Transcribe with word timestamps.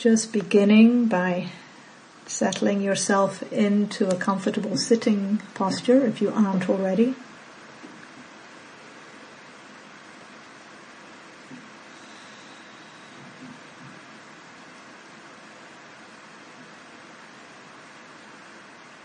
Just 0.00 0.32
beginning 0.32 1.08
by 1.08 1.50
settling 2.24 2.80
yourself 2.80 3.42
into 3.52 4.08
a 4.08 4.16
comfortable 4.16 4.78
sitting 4.78 5.42
posture 5.52 6.06
if 6.06 6.22
you 6.22 6.30
aren't 6.30 6.70
already. 6.70 7.14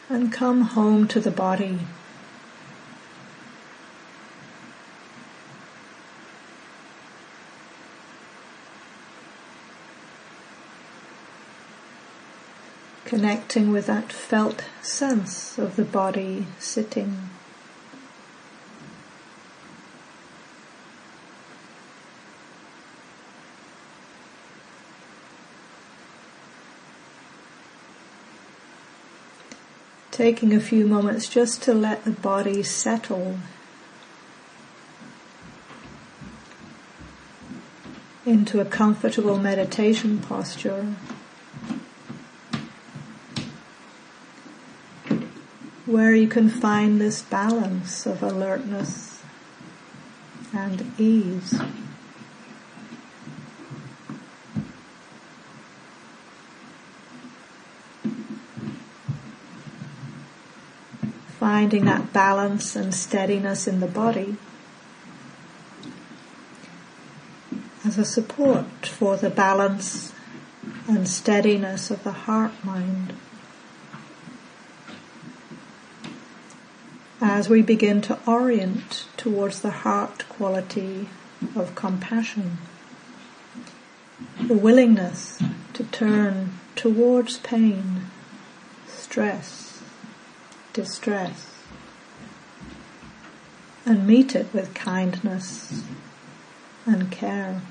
And 0.07 0.31
come 0.31 0.61
home 0.61 1.09
to 1.09 1.19
the 1.19 1.29
body. 1.29 1.79
Connecting 13.05 13.71
with 13.71 13.85
that 13.85 14.11
felt 14.11 14.65
sense 14.81 15.57
of 15.59 15.75
the 15.75 15.85
body 15.85 16.47
sitting. 16.59 17.29
Taking 30.09 30.53
a 30.53 30.59
few 30.59 30.87
moments 30.87 31.27
just 31.27 31.61
to 31.63 31.73
let 31.73 32.05
the 32.05 32.11
body 32.11 32.63
settle 32.63 33.37
into 38.25 38.59
a 38.59 38.65
comfortable 38.65 39.37
meditation 39.37 40.17
posture. 40.17 40.95
Where 45.85 46.15
you 46.15 46.27
can 46.27 46.49
find 46.49 46.99
this 46.99 47.21
balance 47.21 48.05
of 48.05 48.23
alertness 48.23 49.21
and 50.53 50.91
ease. 50.97 51.59
Finding 61.39 61.85
that 61.85 62.11
balance 62.11 62.75
and 62.75 62.93
steadiness 62.93 63.67
in 63.67 63.79
the 63.79 63.87
body 63.87 64.37
as 67.85 67.99
a 67.99 68.05
support 68.05 68.85
for 68.85 69.15
the 69.17 69.29
balance 69.29 70.13
and 70.87 71.07
steadiness 71.07 71.91
of 71.91 72.03
the 72.03 72.11
heart 72.11 72.51
mind. 72.63 73.13
As 77.21 77.49
we 77.49 77.61
begin 77.61 78.01
to 78.01 78.19
orient 78.27 79.05
towards 79.17 79.61
the 79.61 79.71
heart 79.71 80.27
quality 80.29 81.07
of 81.55 81.75
compassion, 81.75 82.57
the 84.41 84.53
willingness 84.53 85.41
to 85.73 85.83
turn 85.85 86.51
towards 86.75 87.37
pain, 87.37 88.07
stress, 88.87 89.81
distress, 90.73 91.51
and 93.85 94.07
meet 94.07 94.35
it 94.35 94.47
with 94.53 94.73
kindness 94.73 95.83
and 96.85 97.11
care. 97.11 97.61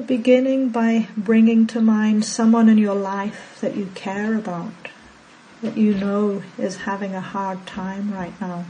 Beginning 0.00 0.70
by 0.70 1.08
bringing 1.16 1.66
to 1.66 1.80
mind 1.80 2.24
someone 2.24 2.68
in 2.70 2.78
your 2.78 2.94
life 2.94 3.58
that 3.60 3.76
you 3.76 3.90
care 3.94 4.38
about, 4.38 4.72
that 5.60 5.76
you 5.76 5.92
know 5.92 6.42
is 6.56 6.78
having 6.78 7.14
a 7.14 7.20
hard 7.20 7.66
time 7.66 8.10
right 8.12 8.40
now. 8.40 8.64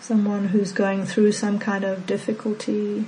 Someone 0.00 0.48
who's 0.48 0.72
going 0.72 1.06
through 1.06 1.30
some 1.30 1.60
kind 1.60 1.84
of 1.84 2.06
difficulty, 2.06 3.06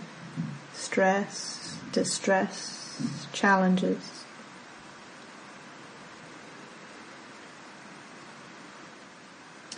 stress, 0.72 1.76
distress, 1.90 3.18
challenges. 3.32 4.24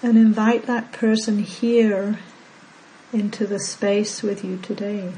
And 0.03 0.19
invite 0.19 0.67
that 0.67 0.93
person 0.93 1.39
here 1.39 2.19
into 3.15 3.47
the 3.47 3.59
space 3.59 4.23
with 4.23 4.45
you 4.45 4.59
today. 4.59 5.15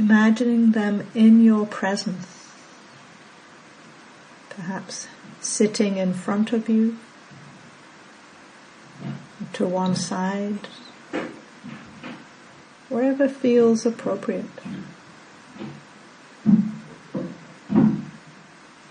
Imagining 0.00 0.72
them 0.72 1.06
in 1.14 1.44
your 1.44 1.66
presence, 1.66 2.50
perhaps 4.48 5.06
sitting 5.42 5.98
in 5.98 6.14
front 6.14 6.54
of 6.54 6.70
you, 6.70 6.96
to 9.52 9.66
one 9.66 9.94
side, 9.94 10.66
wherever 12.88 13.28
feels 13.28 13.84
appropriate. 13.84 14.46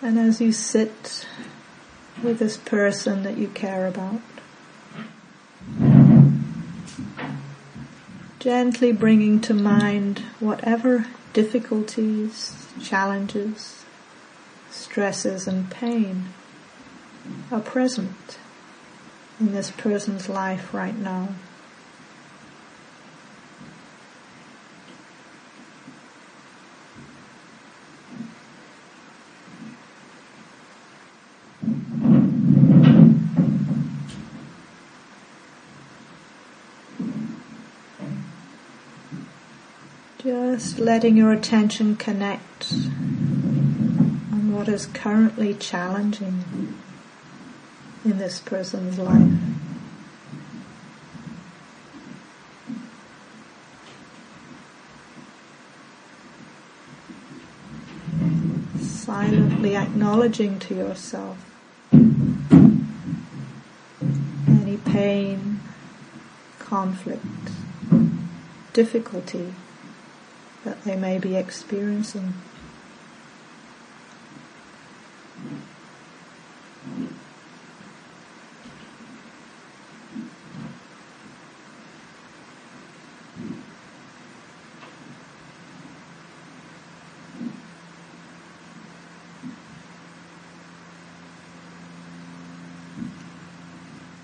And 0.04 0.20
as 0.20 0.40
you 0.40 0.52
sit 0.52 1.26
with 2.22 2.38
this 2.38 2.56
person 2.56 3.24
that 3.24 3.38
you 3.38 3.48
care 3.48 3.88
about, 3.88 4.22
gently 8.50 8.92
bringing 8.92 9.40
to 9.40 9.54
mind 9.54 10.18
whatever 10.40 11.06
difficulties, 11.34 12.66
challenges, 12.82 13.86
stresses 14.72 15.48
and 15.48 15.70
pain 15.70 16.26
are 17.52 17.60
present 17.60 18.40
in 19.40 19.52
this 19.52 19.70
person's 19.70 20.28
life 20.28 20.74
right 20.74 20.98
now. 20.98 21.30
Just 40.60 40.78
letting 40.78 41.16
your 41.16 41.32
attention 41.32 41.96
connect 41.96 42.74
on 42.74 44.52
what 44.52 44.68
is 44.68 44.88
currently 44.88 45.54
challenging 45.54 46.76
in 48.04 48.18
this 48.18 48.42
person's 48.42 49.00
life. 49.00 49.32
Silently 58.82 59.78
acknowledging 59.78 60.60
to 60.60 60.76
yourself 60.76 61.38
any 61.94 62.36
pain, 64.84 65.62
conflict, 66.60 67.24
difficulty 68.74 69.54
that 70.64 70.84
they 70.84 70.96
may 70.96 71.18
be 71.18 71.36
experiencing. 71.36 72.34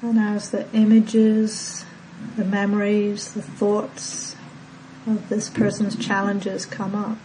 And 0.01 0.19
as 0.19 0.51
the 0.51 0.71
images, 0.74 1.83
the 2.38 2.45
memories, 2.45 3.33
the 3.33 3.42
thoughts 3.42 4.25
of 5.06 5.30
this 5.30 5.50
person's 5.50 5.96
challenges 5.96 6.66
come 6.66 6.96
up. 6.96 7.18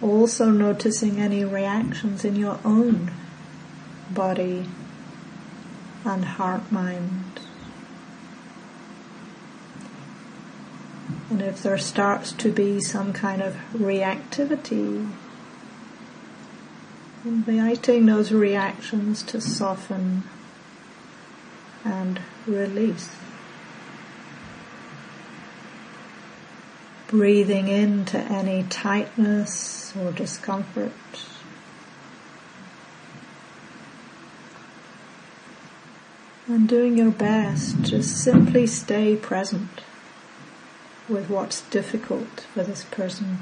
Also 0.00 0.50
noticing 0.50 1.20
any 1.20 1.44
reactions 1.44 2.24
in 2.24 2.36
your 2.36 2.58
own 2.64 3.12
body 4.10 4.66
and 6.04 6.24
heart 6.24 6.72
mind. 6.72 7.40
And 11.28 11.42
if 11.42 11.62
there 11.62 11.76
starts 11.76 12.32
to 12.32 12.50
be 12.50 12.80
some 12.80 13.12
kind 13.12 13.42
of 13.42 13.56
reactivity, 13.74 15.10
inviting 17.24 18.06
those 18.06 18.32
reactions 18.32 19.22
to 19.24 19.40
soften 19.40 20.22
and 21.84 22.20
release. 22.46 23.10
Breathing 27.08 27.68
into 27.68 28.18
any 28.18 28.64
tightness 28.64 29.94
or 29.96 30.12
discomfort. 30.12 30.92
And 36.48 36.68
doing 36.68 36.96
your 36.96 37.10
best, 37.10 37.86
to 37.86 38.02
simply 38.02 38.66
stay 38.66 39.16
present 39.16 39.82
with 41.08 41.28
what's 41.30 41.62
difficult 41.62 42.46
for 42.52 42.62
this 42.62 42.84
person 42.84 43.38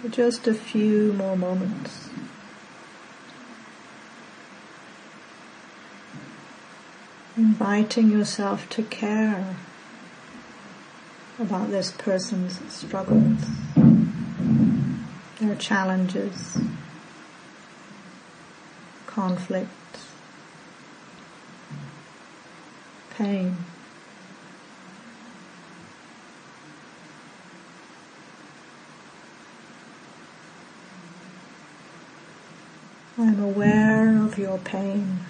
for 0.00 0.08
just 0.08 0.46
a 0.46 0.54
few 0.54 1.12
more 1.12 1.36
moments. 1.36 2.10
Inviting 7.36 8.10
yourself 8.10 8.68
to 8.70 8.82
care 8.82 9.56
about 11.38 11.70
this 11.70 11.90
person's 11.92 12.60
struggles, 12.72 13.40
their 15.40 15.56
challenges, 15.56 16.58
conflicts, 19.06 20.06
pain. 23.16 23.56
I'm 33.16 33.40
aware 33.40 34.22
of 34.24 34.38
your 34.38 34.58
pain. 34.58 35.20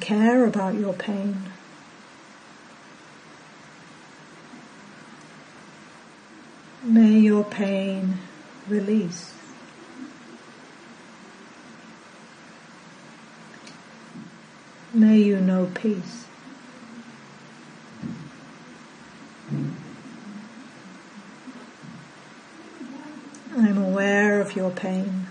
Care 0.00 0.46
about 0.46 0.74
your 0.74 0.92
pain. 0.92 1.42
May 6.82 7.18
your 7.18 7.44
pain 7.44 8.18
release. 8.68 9.34
May 14.94 15.18
you 15.18 15.40
know 15.40 15.70
peace. 15.74 16.26
I'm 23.56 23.78
aware 23.78 24.40
of 24.40 24.54
your 24.54 24.70
pain. 24.70 25.25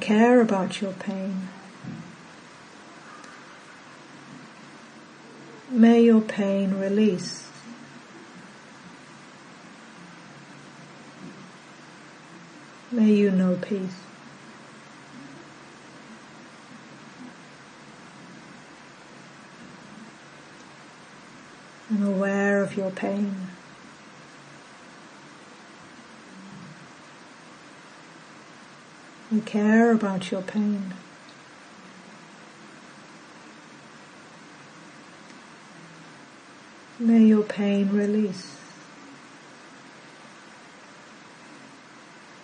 Care 0.00 0.40
about 0.40 0.80
your 0.80 0.92
pain. 0.92 1.48
May 5.70 6.02
your 6.02 6.20
pain 6.20 6.74
release. 6.78 7.48
May 12.90 13.12
you 13.12 13.30
know 13.30 13.56
peace. 13.56 14.00
I'm 21.90 22.04
aware 22.04 22.62
of 22.62 22.76
your 22.76 22.90
pain. 22.90 23.53
I 29.34 29.40
care 29.40 29.90
about 29.90 30.30
your 30.30 30.42
pain. 30.42 30.94
May 37.00 37.24
your 37.24 37.42
pain 37.42 37.90
release. 37.90 38.56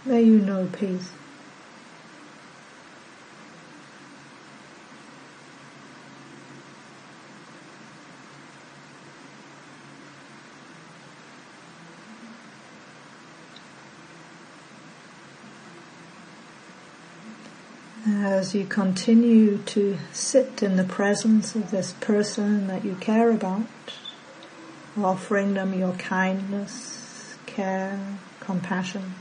May 0.05 0.23
you 0.23 0.41
know 0.41 0.69
peace. 0.73 1.13
As 18.31 18.55
you 18.55 18.65
continue 18.65 19.59
to 19.59 19.99
sit 20.13 20.63
in 20.63 20.77
the 20.77 20.85
presence 20.85 21.57
of 21.57 21.73
this 21.73 21.95
person 21.95 22.69
that 22.69 22.85
you 22.85 22.95
care 23.01 23.33
about, 23.33 23.67
offering 24.97 25.55
them 25.55 25.75
your 25.75 25.95
kindness, 25.95 27.35
care, 27.47 27.99
compassion, 28.39 29.15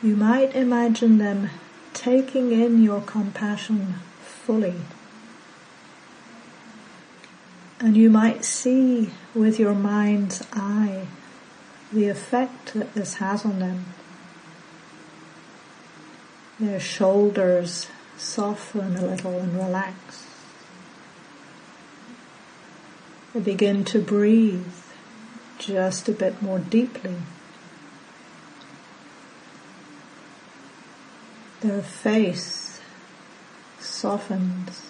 you 0.00 0.14
might 0.14 0.54
imagine 0.54 1.18
them 1.18 1.50
taking 1.92 2.52
in 2.52 2.84
your 2.84 3.00
compassion 3.00 3.94
fully. 4.20 4.76
And 7.80 7.96
you 7.96 8.10
might 8.10 8.44
see 8.44 9.10
with 9.34 9.58
your 9.58 9.74
mind's 9.74 10.46
eye 10.52 11.08
the 11.92 12.06
effect 12.06 12.74
that 12.74 12.94
this 12.94 13.14
has 13.14 13.44
on 13.44 13.58
them. 13.58 13.86
Their 16.60 16.80
shoulders 16.80 17.86
soften 18.16 18.96
a 18.96 19.02
little 19.02 19.38
and 19.38 19.56
relax. 19.56 20.26
They 23.32 23.40
begin 23.40 23.84
to 23.86 24.00
breathe 24.00 24.66
just 25.58 26.08
a 26.08 26.12
bit 26.12 26.42
more 26.42 26.58
deeply. 26.58 27.14
Their 31.60 31.82
face 31.82 32.80
softens. 33.78 34.86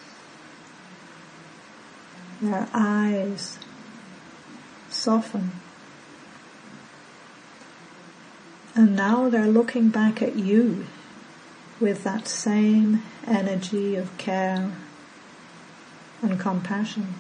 Their 2.40 2.68
eyes 2.72 3.58
soften. 4.88 5.52
And 8.74 8.96
now 8.96 9.28
they're 9.28 9.46
looking 9.46 9.90
back 9.90 10.22
at 10.22 10.36
you 10.36 10.86
with 11.80 12.04
that 12.04 12.26
same 12.26 13.02
energy 13.26 13.96
of 13.96 14.16
care 14.18 14.72
and 16.22 16.40
compassion. 16.40 17.14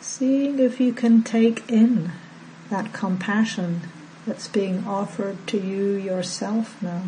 Seeing 0.00 0.58
if 0.58 0.80
you 0.80 0.92
can 0.92 1.22
take 1.22 1.68
in 1.70 2.12
that 2.70 2.92
compassion 2.92 3.82
that's 4.26 4.48
being 4.48 4.84
offered 4.86 5.46
to 5.46 5.58
you 5.58 5.92
yourself 5.92 6.82
now. 6.82 7.04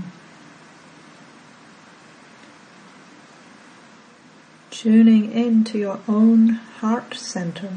Tuning 4.70 5.32
in 5.32 5.64
to 5.64 5.78
your 5.78 6.00
own 6.08 6.50
heart 6.50 7.14
center 7.14 7.72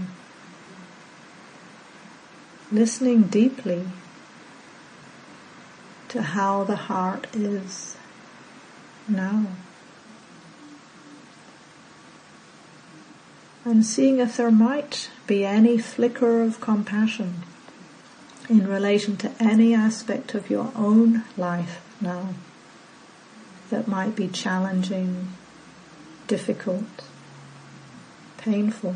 listening 2.74 3.24
deeply 3.24 3.86
to 6.10 6.22
how 6.22 6.64
the 6.64 6.76
heart 6.76 7.28
is 7.34 7.96
now. 9.08 9.46
And 13.64 13.86
seeing 13.86 14.20
if 14.20 14.36
there 14.36 14.52
might 14.52 15.10
be 15.28 15.46
any 15.46 15.78
flicker 15.78 16.42
of 16.42 16.60
compassion 16.60 17.44
in 18.50 18.68
relation 18.68 19.16
to 19.18 19.32
any 19.40 19.74
aspect 19.74 20.34
of 20.34 20.50
your 20.50 20.72
own 20.76 21.24
life 21.38 21.82
now 22.02 22.34
that 23.70 23.88
might 23.88 24.16
be 24.16 24.28
challenging, 24.28 25.30
difficult, 26.28 27.06
painful. 28.38 28.96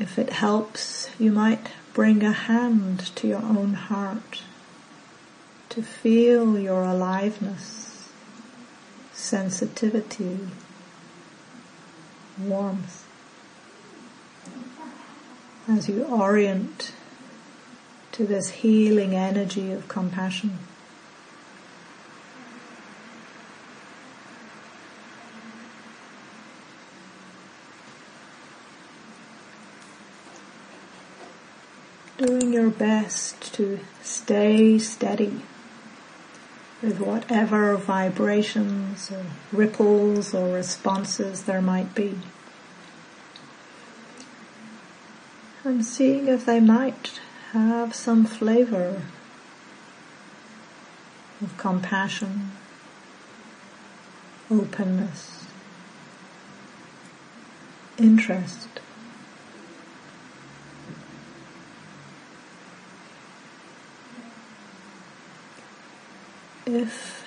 If 0.00 0.18
it 0.18 0.30
helps, 0.30 1.10
you 1.18 1.30
might 1.30 1.68
bring 1.92 2.24
a 2.24 2.32
hand 2.32 3.14
to 3.16 3.28
your 3.28 3.42
own 3.42 3.74
heart 3.74 4.42
to 5.68 5.82
feel 5.82 6.58
your 6.58 6.82
aliveness, 6.84 8.08
sensitivity, 9.12 10.40
warmth. 12.38 13.06
as 15.68 15.88
you 15.88 16.02
orient 16.04 16.92
to 18.10 18.26
this 18.26 18.50
healing 18.50 19.14
energy 19.14 19.70
of 19.70 19.86
compassion. 19.86 20.58
Doing 32.20 32.52
your 32.52 32.68
best 32.68 33.54
to 33.54 33.80
stay 34.02 34.78
steady 34.78 35.40
with 36.82 37.00
whatever 37.00 37.78
vibrations 37.78 39.10
or 39.10 39.24
ripples 39.50 40.34
or 40.34 40.52
responses 40.52 41.44
there 41.44 41.62
might 41.62 41.94
be. 41.94 42.18
And 45.64 45.82
seeing 45.82 46.28
if 46.28 46.44
they 46.44 46.60
might 46.60 47.20
have 47.52 47.94
some 47.94 48.26
flavor 48.26 49.00
of 51.40 51.56
compassion, 51.56 52.50
openness, 54.50 55.46
interest. 57.96 58.79
If 66.72 67.26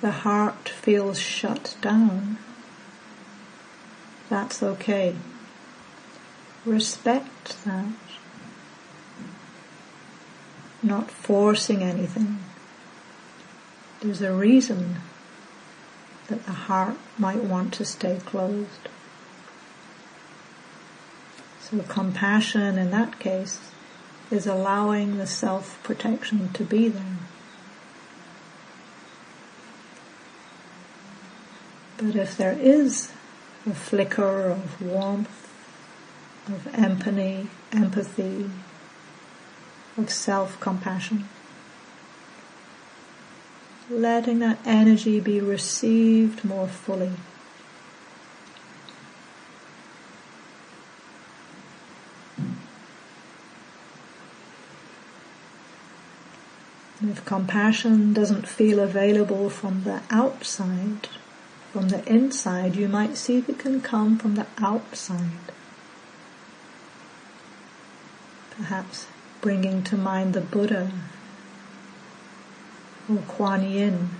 the 0.00 0.10
heart 0.10 0.70
feels 0.70 1.18
shut 1.18 1.76
down, 1.82 2.38
that's 4.30 4.62
okay. 4.62 5.14
Respect 6.64 7.62
that 7.66 7.92
not 10.82 11.10
forcing 11.10 11.82
anything. 11.82 12.38
There's 14.00 14.22
a 14.22 14.32
reason 14.32 14.96
that 16.28 16.46
the 16.46 16.52
heart 16.52 16.96
might 17.18 17.44
want 17.44 17.74
to 17.74 17.84
stay 17.84 18.20
closed. 18.24 18.88
So 21.60 21.80
compassion 21.80 22.78
in 22.78 22.90
that 22.90 23.18
case 23.18 23.60
is 24.30 24.46
allowing 24.46 25.18
the 25.18 25.26
self-protection 25.26 26.54
to 26.54 26.64
be 26.64 26.88
there. 26.88 27.13
But 32.04 32.16
if 32.16 32.36
there 32.36 32.52
is 32.52 33.10
a 33.66 33.72
flicker 33.72 34.48
of 34.48 34.82
warmth, 34.82 35.50
of 36.48 36.66
empathy, 36.74 37.48
empathy, 37.72 38.50
of 39.96 40.10
self-compassion. 40.10 41.26
Letting 43.88 44.40
that 44.40 44.58
energy 44.66 45.18
be 45.18 45.40
received 45.40 46.44
more 46.44 46.68
fully. 46.68 47.12
if 57.02 57.22
compassion 57.26 58.14
doesn't 58.14 58.48
feel 58.48 58.80
available 58.80 59.50
from 59.50 59.84
the 59.84 60.00
outside, 60.10 61.08
from 61.74 61.88
the 61.88 62.08
inside, 62.08 62.76
you 62.76 62.86
might 62.86 63.16
see 63.16 63.38
it 63.38 63.58
can 63.58 63.80
come 63.80 64.16
from 64.16 64.36
the 64.36 64.46
outside. 64.58 65.50
Perhaps 68.56 69.08
bringing 69.40 69.82
to 69.82 69.96
mind 69.96 70.34
the 70.34 70.40
Buddha 70.40 70.92
or 73.10 73.16
Kuan 73.26 73.68
Yin 73.68 74.10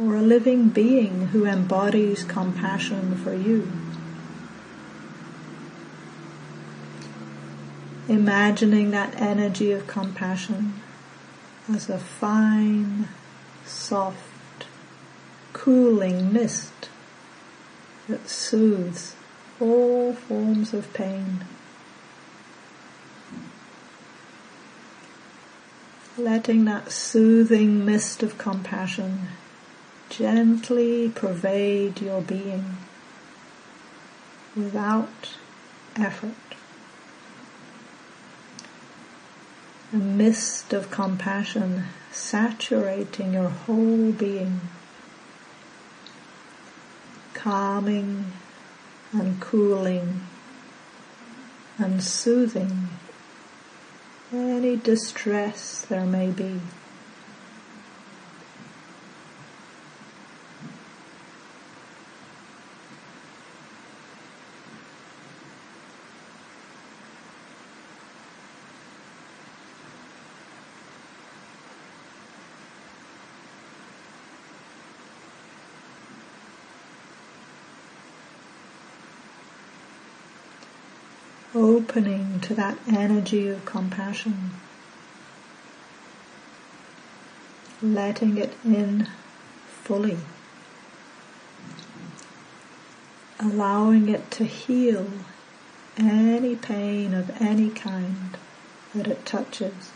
or 0.00 0.14
a 0.14 0.22
living 0.22 0.68
being 0.68 1.26
who 1.32 1.44
embodies 1.44 2.22
compassion 2.22 3.16
for 3.16 3.34
you. 3.34 3.68
Imagining 8.06 8.92
that 8.92 9.16
energy 9.16 9.72
of 9.72 9.88
compassion 9.88 10.74
as 11.68 11.90
a 11.90 11.98
fine, 11.98 13.08
soft, 13.66 14.27
cooling 15.58 16.32
mist 16.32 16.88
that 18.08 18.28
soothes 18.28 19.16
all 19.60 20.14
forms 20.14 20.72
of 20.72 20.92
pain. 20.94 21.44
letting 26.18 26.64
that 26.64 26.90
soothing 26.90 27.84
mist 27.84 28.24
of 28.24 28.36
compassion 28.38 29.28
gently 30.10 31.08
pervade 31.14 32.00
your 32.00 32.20
being 32.20 32.76
without 34.56 35.36
effort. 35.96 36.34
A 39.92 39.96
mist 39.96 40.72
of 40.72 40.90
compassion 40.90 41.84
saturating 42.10 43.32
your 43.32 43.48
whole 43.48 44.10
being, 44.12 44.60
calming 47.48 48.30
and 49.10 49.40
cooling 49.40 50.20
and 51.78 52.02
soothing 52.02 52.90
any 54.30 54.76
distress 54.76 55.80
there 55.88 56.04
may 56.04 56.30
be. 56.30 56.60
Opening 81.88 82.38
to 82.38 82.54
that 82.54 82.76
energy 82.86 83.48
of 83.48 83.64
compassion, 83.64 84.50
letting 87.80 88.36
it 88.36 88.52
in 88.62 89.08
fully, 89.66 90.18
allowing 93.40 94.10
it 94.10 94.30
to 94.30 94.44
heal 94.44 95.08
any 95.96 96.54
pain 96.54 97.14
of 97.14 97.30
any 97.40 97.70
kind 97.70 98.36
that 98.94 99.06
it 99.06 99.24
touches. 99.24 99.90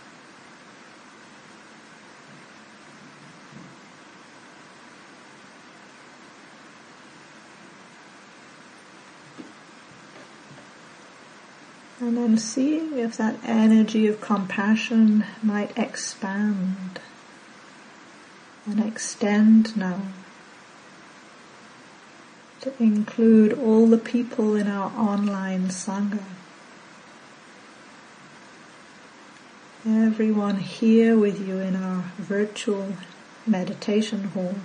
And 12.02 12.16
then 12.16 12.36
seeing 12.36 12.98
if 12.98 13.16
that 13.18 13.36
energy 13.44 14.08
of 14.08 14.20
compassion 14.20 15.24
might 15.40 15.78
expand 15.78 16.98
and 18.66 18.80
extend 18.80 19.76
now 19.76 20.00
to 22.62 22.72
include 22.82 23.52
all 23.52 23.86
the 23.86 23.98
people 23.98 24.56
in 24.56 24.66
our 24.66 24.90
online 24.98 25.68
Sangha. 25.68 26.24
Everyone 29.86 30.56
here 30.56 31.16
with 31.16 31.46
you 31.46 31.60
in 31.60 31.76
our 31.76 32.02
virtual 32.18 32.96
meditation 33.46 34.24
hall. 34.24 34.56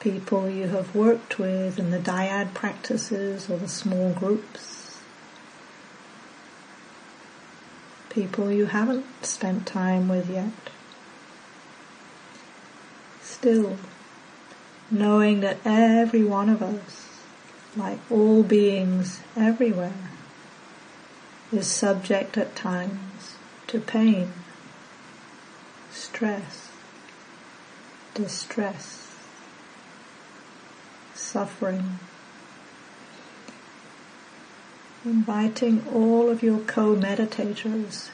People 0.00 0.48
you 0.48 0.68
have 0.68 0.94
worked 0.94 1.38
with 1.38 1.78
in 1.78 1.90
the 1.90 1.98
dyad 1.98 2.54
practices 2.54 3.50
or 3.50 3.58
the 3.58 3.68
small 3.68 4.12
groups, 4.12 4.98
people 8.08 8.50
you 8.50 8.66
haven't 8.66 9.04
spent 9.24 9.66
time 9.66 10.08
with 10.08 10.28
yet. 10.30 10.52
Still, 13.22 13.76
knowing 14.90 15.40
that 15.40 15.58
every 15.64 16.24
one 16.24 16.48
of 16.48 16.62
us, 16.62 17.20
like 17.76 17.98
all 18.10 18.42
beings 18.42 19.20
everywhere, 19.36 19.92
is 21.52 21.66
subject 21.66 22.38
at 22.38 22.56
times 22.56 23.36
to 23.66 23.78
pain, 23.78 24.32
stress, 25.90 26.70
distress 28.14 28.99
suffering. 31.30 31.98
Inviting 35.04 35.86
all 35.94 36.28
of 36.28 36.42
your 36.42 36.58
co-meditators 36.60 38.10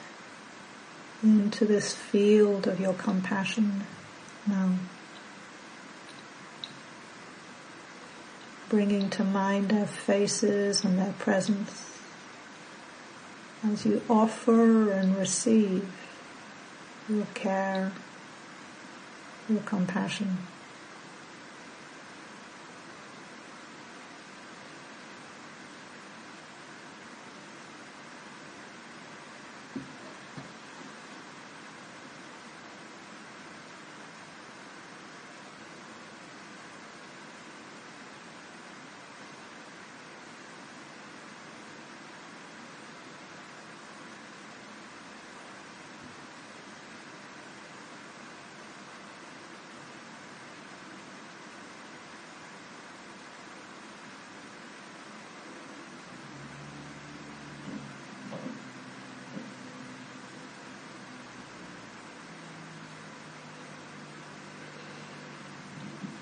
into 1.23 1.65
this 1.65 1.95
field 1.95 2.67
of 2.67 2.79
your 2.79 2.93
compassion 2.93 3.83
now. 4.45 4.75
Bringing 8.69 9.09
to 9.09 9.23
mind 9.23 9.69
their 9.69 9.87
faces 9.87 10.83
and 10.83 10.99
their 10.99 11.13
presence 11.17 11.99
as 13.63 13.85
you 13.85 14.01
offer 14.07 14.91
and 14.91 15.17
receive 15.17 15.89
your 17.09 17.25
care, 17.33 17.91
your 19.49 19.61
compassion. 19.61 20.37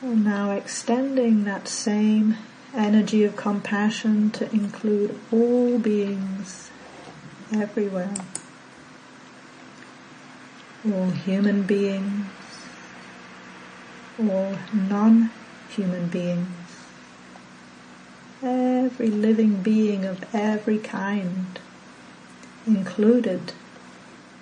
And 0.05 0.23
now 0.23 0.51
extending 0.51 1.45
that 1.45 1.67
same 1.67 2.37
energy 2.75 3.23
of 3.23 3.35
compassion 3.35 4.29
to 4.31 4.47
include 4.51 5.19
all 5.31 5.79
beings 5.79 6.69
everywhere. 7.51 8.13
All 10.85 11.09
human 11.09 11.63
beings, 11.63 12.27
all 14.19 14.55
non-human 14.71 16.09
beings, 16.09 16.49
every 18.43 19.09
living 19.09 19.63
being 19.63 20.05
of 20.05 20.23
every 20.35 20.77
kind 20.77 21.59
included 22.67 23.53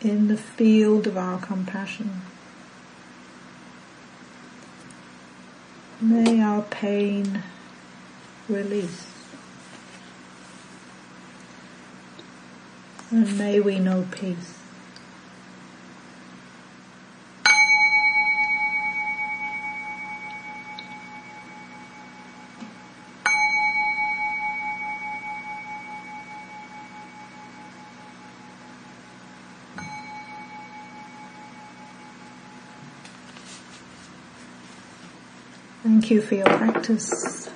in 0.01 0.27
the 0.27 0.35
field 0.35 1.07
of 1.07 1.15
our 1.15 1.39
compassion. 1.39 2.23
May 6.03 6.41
our 6.41 6.63
pain 6.63 7.43
release. 8.49 9.07
And 13.09 13.37
may 13.37 13.61
we 13.61 13.79
know 13.79 14.05
peace. 14.11 14.62
Thank 36.03 36.11
you 36.11 36.21
for 36.21 36.35
your 36.35 36.45
practice. 36.47 37.52